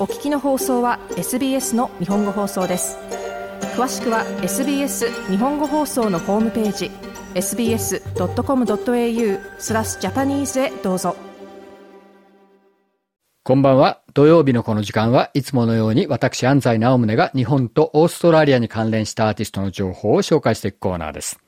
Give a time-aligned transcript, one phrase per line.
[0.00, 2.96] お聞きの放送は SBS の日本語放送です
[3.74, 6.92] 詳しくは SBS 日本語放送のホームページ
[7.34, 8.00] sbs.com.au
[9.58, 11.16] スラスジャパニーズへどうぞ
[13.42, 14.02] こんばんは。
[14.14, 21.40] 土曜日のこの時間はいつものように私安西直宗が日本とオーストラリアに関連したアーティストの情報を紹介していくコーナーです。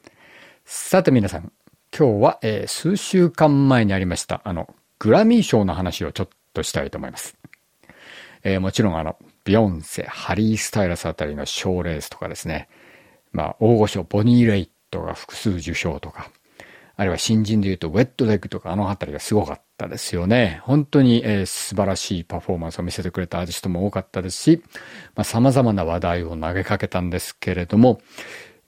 [0.65, 1.53] さて皆さん、
[1.97, 7.40] 今日は、えー、数週間前にありましたあのグラミー賞の話をちょっとしたいと思います。
[8.43, 12.69] えー、もちろんあの、ビヨンセ、ハリー・スタイラスあたりの賞レースとかですね。
[13.33, 16.31] まあ、大御所、ボニー・レイットが複数受賞とか、
[16.97, 20.61] あるいは新人で言うと、ウェットレッグとかあのあたりがすごかったですよね。
[20.65, 24.63] 本当に、えー、素晴らしいパフォーマンスを見せてくれたアーティストも多かったですし、
[25.15, 28.03] まあ、様々な話題を投げかけたんですけれども、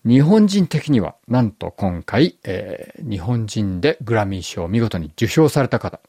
[0.07, 6.01] 日本人的には、なんと今回、えー、日本人でグラミー賞を見事に受賞された方、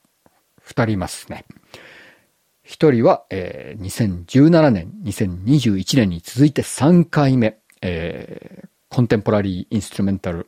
[0.62, 1.46] 二人いますね。
[2.64, 10.48] 一人は、えー、2017年、2021年に続いて3回目、えー、コンテンポラリーインストゥルメンタル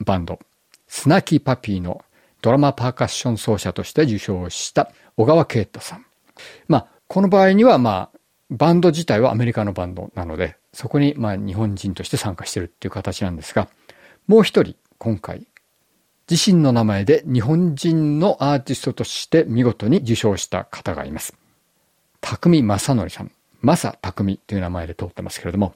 [0.00, 0.38] バンド、
[0.86, 2.04] スナキーパピーの
[2.40, 6.06] ドラマパーカッション奏者として受賞した小川慶太さん。
[6.68, 8.18] まあ、この場合には、まあ、
[8.50, 13.68] バンド自体はアメリカのバンドなので、そこに、まあ、日本人として参加してるっていう形なんですが、
[14.28, 15.46] もう一人、今回、
[16.30, 21.34] 自身の名前で日本人のアーティストとして見事に受賞した方がいます。
[22.26, 23.30] 匠正則さん。
[23.62, 25.74] 正匠という名前で通ってますけれども、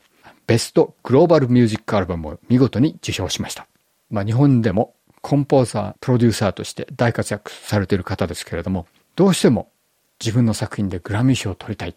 [0.48, 3.68] ベストグローバルミュージックアルバムを見事に受賞しました。
[4.10, 9.70] まあ日本でもコンポーザー、プロデューサーとして大活躍されている方ですけれども、どうしても
[10.18, 11.94] 自分の作品でグラミー賞を取りたい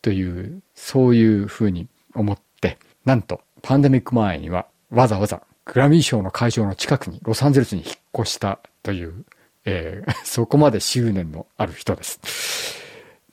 [0.00, 9.24] という、そういうふうに思って、なんとパンデミック前にはわざわざグラミー賞の会場の近くにロサンゼルスに引っ越したという、
[9.64, 12.81] えー、そこまで執念のある人です。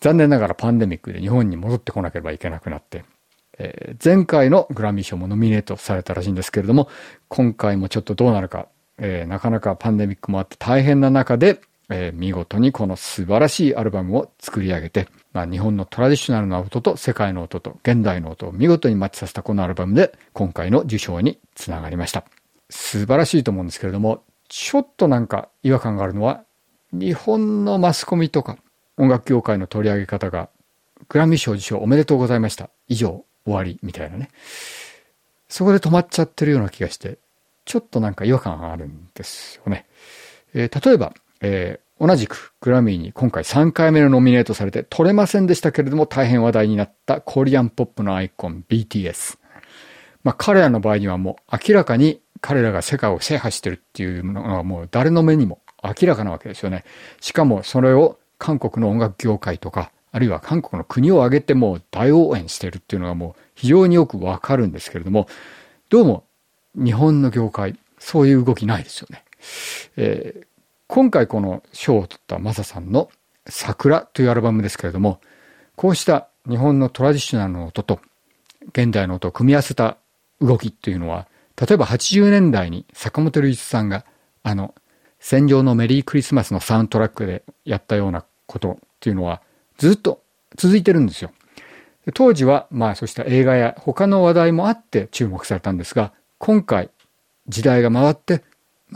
[0.02, 3.04] 残念ながらパンデミックで日本に戻ってこなければいけなくなって、
[3.58, 6.90] えー、前回のグラミー賞もノミネートされたらしいんですけれども、
[7.28, 8.68] 今回もちょっとどうなるか、
[8.98, 22.24] えー、なかなかパンデミックもあって大変な中で、えー、見事にこの素晴らしいアルバムを作り上げて、まあ、日本のトラディショナルな音と世界の音と現代の音を見事にマッチさせたこのアルバムで今回の受賞につながりました。
[22.70, 26.44] 素晴らしいと思うんですけれども、ちょっとなんか違和感があるのは、
[26.92, 28.58] 日本のマスコミとか
[29.00, 30.50] 音楽業界の取り上げ方が、
[31.08, 32.70] グラミー賞受賞おめでとうございました。
[32.90, 34.30] 以上、終わり、みたいなね。
[35.48, 37.18] そこで止まっちゃってるような気がして、
[37.64, 39.86] ちょっとなんか違和感があるんですよね。
[40.54, 49.38] えー、例えば、えー、同じくグラミーに今回3回目のノミネートされて取れませんでしたけれども大変話題になったコリアンポップのアイコン BTS。
[50.24, 56.84] まあ彼らの場合にはもう明らかに彼らが世界を制覇してるっていうのがもう誰の目にも明らかなわけですよね。
[57.22, 65.28] しかもそれを韓国の音楽業界とか、あるいは韓国の国を挙げても大応援してるっていうのがもう非常によくわかるんですけれども、
[65.90, 66.24] どうも
[66.74, 69.24] 日本の業界、そういう動きないですよね。
[69.98, 70.46] えー、
[70.88, 73.10] 今回この賞を取ったマサさんの
[73.48, 75.20] 桜というアルバムですけれども、
[75.76, 78.00] こうした日本のトラディショナルの音と
[78.70, 79.98] 現代の音を組み合わせた
[80.42, 81.28] 動きっていうのは、
[81.60, 84.06] 例えば80年代に坂本龍一さんが
[84.44, 84.74] あの
[85.20, 89.42] 戦場のメリークリスマスのサウンドトラックでやったようなことっていうのは
[89.78, 90.22] ずっと
[90.58, 91.32] 続いてるんですよ。
[92.14, 96.90] 当時は、まあそうした映画や他の話題もあって注目されたんですが、今回
[97.48, 98.44] 時代が回って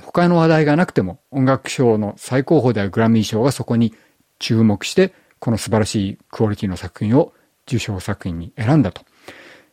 [0.01, 3.93] 他の話題がなくても音楽賞の最高峰であるグラミー賞がそこに
[4.39, 7.33] 注目してこの素晴らしいクオリティの作品を
[7.67, 9.03] 受賞作品に選んだと。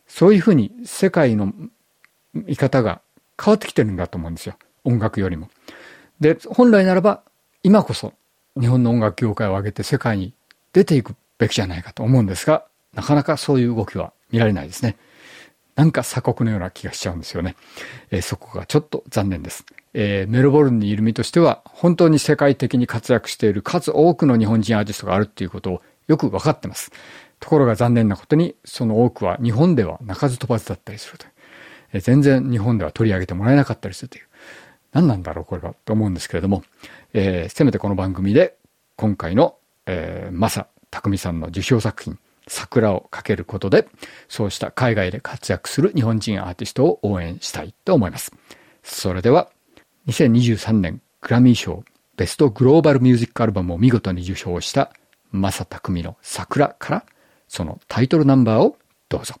[0.07, 1.53] そういうふうに世界の
[2.33, 3.01] 見方が
[3.41, 4.55] 変わってきてるんだと思うんですよ。
[4.83, 5.49] 音楽よりも。
[6.19, 7.23] で、本来ならば
[7.63, 8.13] 今こそ
[8.59, 10.33] 日本の音楽業界を挙げて世界に
[10.73, 14.97] 出ていくべきじゃないかと思うんですが、なかなかそういう動きは見られないですね。
[15.75, 17.55] なんか鎖国のような気がしちゃうんですよね。
[18.11, 19.65] えー、そこがちょっと残念です。
[19.93, 26.91] えー、メルボルンにいる身としては、本当に世界的に活躍している数多くの日本人アーティストがあるっていうことをよく分かってます。
[27.39, 31.31] ところが残念なことに、その多くは日本では鳴かず飛ばずだったりするという。
[31.93, 34.25] えー、全然日本では取り上げてもらえなかったりするという。
[34.93, 36.63] 何なんだろうこれはと思うんですけれども、
[37.13, 38.55] えー、せめてこの番組で
[38.95, 39.55] 今回の、
[39.85, 43.87] えー、マサ匠さんの受賞作品、桜をかけることで、
[44.27, 48.31] そうした海外で活躍する日本人アーティストを応援したいと思います。
[48.83, 49.49] それでは、
[50.07, 51.83] 2023年グラミー賞
[52.17, 54.91] ベストグローバルミュージックアルバムを見事に受賞した
[55.31, 57.05] マサ匠の桜から、
[57.47, 58.77] そのタイトルナンバーを
[59.09, 59.40] どうぞ。